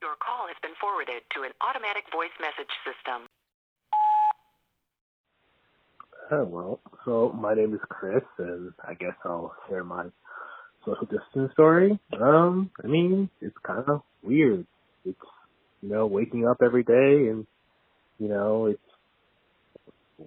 Your 0.00 0.14
call 0.24 0.46
has 0.46 0.56
been 0.62 0.78
forwarded 0.80 1.22
to 1.34 1.42
an 1.42 1.50
automatic 1.60 2.04
voice 2.12 2.34
message 2.40 2.70
system. 2.86 3.26
Oh, 6.30 6.44
well, 6.44 6.80
so 7.04 7.32
my 7.32 7.54
name 7.54 7.74
is 7.74 7.80
Chris, 7.88 8.22
and 8.38 8.72
I 8.86 8.94
guess 8.94 9.14
I'll 9.24 9.54
share 9.68 9.82
my 9.82 10.04
social 10.84 11.06
distance 11.06 11.52
story. 11.52 11.98
Um, 12.20 12.70
I 12.84 12.86
mean, 12.86 13.28
it's 13.40 13.56
kind 13.66 13.84
of 13.88 14.02
weird. 14.22 14.66
It's, 15.04 15.18
you 15.82 15.88
know, 15.88 16.06
waking 16.06 16.46
up 16.46 16.58
every 16.62 16.84
day 16.84 17.28
and, 17.30 17.46
you 18.20 18.28
know, 18.28 18.66
it's, 18.66 18.80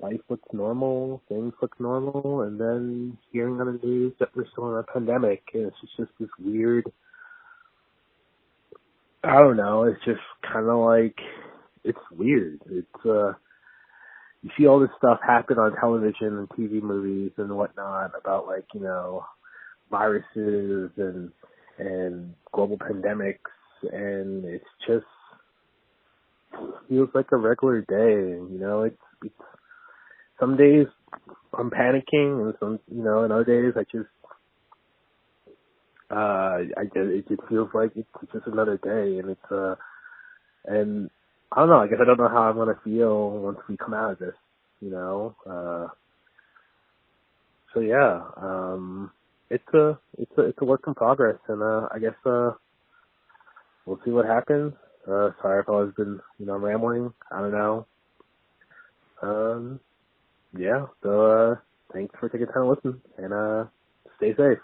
life 0.00 0.20
looks 0.28 0.48
normal, 0.52 1.22
things 1.28 1.54
look 1.60 1.78
normal, 1.80 2.42
and 2.42 2.60
then 2.60 3.18
hearing 3.32 3.60
on 3.60 3.66
the 3.66 3.86
news 3.86 4.12
that 4.20 4.28
we're 4.34 4.46
still 4.52 4.72
in 4.72 4.78
a 4.78 4.82
pandemic, 4.82 5.42
and 5.54 5.66
it's 5.66 5.76
just 5.96 6.10
this 6.20 6.28
weird, 6.38 6.84
I 9.26 9.40
don't 9.40 9.56
know, 9.56 9.84
it's 9.84 10.04
just 10.04 10.20
kind 10.52 10.68
of 10.68 10.78
like, 10.78 11.16
it's 11.84 11.98
weird. 12.12 12.60
It's, 12.70 13.06
uh, 13.06 13.32
you 14.42 14.50
see 14.56 14.66
all 14.66 14.78
this 14.78 14.90
stuff 14.98 15.18
happen 15.26 15.58
on 15.58 15.74
television 15.80 16.38
and 16.38 16.48
TV 16.50 16.80
movies 16.80 17.32
and 17.36 17.50
whatnot 17.56 18.12
about 18.18 18.46
like, 18.46 18.66
you 18.72 18.80
know, 18.80 19.24
viruses 19.90 20.90
and, 20.96 21.32
and 21.78 22.34
global 22.52 22.78
pandemics 22.78 23.38
and 23.92 24.44
it's 24.44 24.64
just 24.86 25.04
feels 26.88 27.08
like 27.14 27.26
a 27.32 27.36
regular 27.36 27.80
day 27.80 28.38
you 28.50 28.58
know, 28.60 28.82
it's, 28.82 28.96
it's 29.24 29.34
some 30.38 30.56
days 30.56 30.86
I'm 31.58 31.70
panicking 31.70 32.44
and 32.44 32.54
some, 32.60 32.78
you 32.94 33.02
know, 33.02 33.24
and 33.24 33.32
other 33.32 33.44
days 33.44 33.74
I 33.76 33.82
just, 33.84 34.08
uh, 36.10 36.58
I 36.78 36.84
it 36.94 37.28
just 37.28 37.42
feels 37.48 37.70
like 37.74 37.92
it's 37.96 38.08
just 38.32 38.46
another 38.46 38.78
day 38.78 39.18
and 39.18 39.30
it's, 39.30 39.52
uh, 39.52 39.74
and 40.66 41.10
I 41.52 41.60
don't 41.60 41.70
know. 41.70 41.80
I 41.80 41.88
guess 41.88 41.98
I 42.02 42.06
don't 42.06 42.18
know 42.18 42.28
how 42.28 42.44
I'm 42.50 42.56
gonna 42.56 42.80
feel 42.84 43.30
once 43.30 43.58
we 43.68 43.76
come 43.76 43.94
out 43.94 44.12
of 44.12 44.18
this. 44.18 44.34
You 44.80 44.90
know. 44.90 45.36
Uh, 45.48 45.88
so 47.74 47.80
yeah, 47.80 48.22
um, 48.36 49.10
it's 49.50 49.68
a 49.74 49.98
it's 50.18 50.32
a 50.38 50.42
it's 50.42 50.58
a 50.62 50.64
work 50.64 50.82
in 50.86 50.94
progress, 50.94 51.38
and 51.48 51.62
uh, 51.62 51.88
I 51.94 51.98
guess 52.00 52.14
uh, 52.26 52.52
we'll 53.86 54.00
see 54.04 54.12
what 54.12 54.26
happens. 54.26 54.74
Uh, 55.08 55.30
sorry 55.42 55.62
if 55.62 55.68
I've 55.70 55.96
been 55.96 56.20
you 56.38 56.46
know 56.46 56.56
rambling. 56.58 57.12
I 57.32 57.40
don't 57.40 57.52
know. 57.52 57.86
Um, 59.22 59.80
yeah. 60.58 60.86
So 61.02 61.26
uh, 61.26 61.56
thanks 61.92 62.14
for 62.20 62.28
taking 62.28 62.48
time 62.48 62.64
to 62.64 62.70
listen, 62.70 63.02
and 63.18 63.32
uh, 63.34 63.64
stay 64.18 64.34
safe. 64.36 64.58